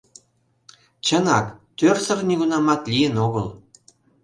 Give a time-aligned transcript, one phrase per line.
[1.05, 1.45] Чынак,
[1.77, 3.47] тӧрсыр нигунамат лийын огыл.